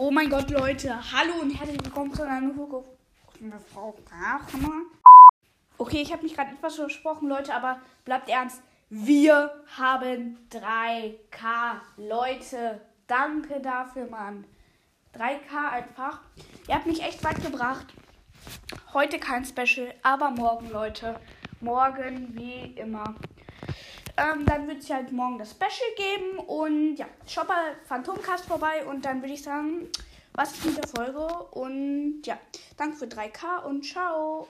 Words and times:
Oh 0.00 0.12
mein 0.12 0.30
Gott, 0.30 0.48
Leute. 0.50 0.94
Hallo 1.12 1.40
und 1.42 1.50
herzlich 1.50 1.84
willkommen 1.84 2.14
zu 2.14 2.22
einer 2.22 2.54
Folge. 2.54 2.84
Okay, 5.76 6.02
ich 6.02 6.12
habe 6.12 6.22
mich 6.22 6.34
gerade 6.34 6.52
etwas 6.52 6.76
versprochen, 6.76 7.28
Leute, 7.28 7.52
aber 7.52 7.80
bleibt 8.04 8.28
ernst. 8.28 8.62
Wir 8.90 9.52
haben 9.76 10.38
3K. 10.52 11.80
Leute, 11.96 12.80
danke 13.08 13.58
dafür, 13.58 14.08
Mann. 14.08 14.44
3K 15.16 15.68
einfach. 15.68 16.20
Ihr 16.68 16.76
habt 16.76 16.86
mich 16.86 17.02
echt 17.02 17.24
weit 17.24 17.42
gebracht. 17.42 17.86
Heute 18.94 19.18
kein 19.18 19.44
Special, 19.44 19.92
aber 20.04 20.30
morgen, 20.30 20.70
Leute. 20.70 21.18
Morgen 21.60 22.36
wie 22.38 22.72
immer. 22.76 23.16
Ähm, 24.18 24.44
dann 24.44 24.66
wird 24.66 24.82
es 24.82 24.90
halt 24.90 25.12
morgen 25.12 25.38
das 25.38 25.52
Special 25.52 25.90
geben. 25.96 26.38
Und 26.40 26.96
ja, 26.96 27.06
schaut 27.26 27.48
mal 27.48 27.76
Phantomcast 27.84 28.44
vorbei. 28.44 28.84
Und 28.84 29.04
dann 29.04 29.22
würde 29.22 29.34
ich 29.34 29.42
sagen, 29.42 29.88
was 30.34 30.52
ist 30.52 30.64
mit 30.66 30.76
der 30.76 30.88
Folge? 30.88 31.26
Und 31.52 32.22
ja, 32.24 32.38
danke 32.76 32.96
für 32.96 33.06
3K 33.06 33.64
und 33.64 33.84
ciao. 33.84 34.46